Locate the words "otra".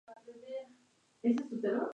1.39-1.47